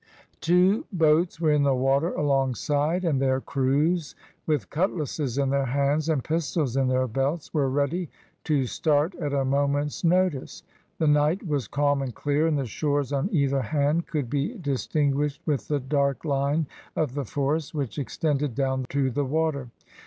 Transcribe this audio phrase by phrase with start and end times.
[0.39, 4.15] Two boats were in the water alongside, and their crews,
[4.47, 8.09] with cutlasses in their hands, and pistols in their belts, were ready
[8.45, 10.63] to start at a moment's notice.
[10.97, 15.43] The night was calm and clear, and the shores on either hand could be distinguished
[15.45, 16.65] with the dark line
[16.95, 19.69] of the forest, which extended down to the water.